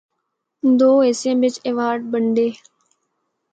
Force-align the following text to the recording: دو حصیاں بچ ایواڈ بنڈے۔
دو 0.79 0.89
حصیاں 1.07 1.37
بچ 1.41 1.55
ایواڈ 1.67 1.97
بنڈے۔ 2.11 2.47